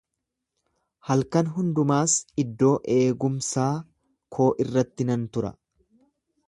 Halkan 1.09 1.51
hundumaas 1.57 2.15
iddoo 2.45 2.73
eegumsaa 2.97 3.71
koo 4.39 4.53
irratti 4.65 5.11
nan 5.13 5.33
tura. 5.37 5.59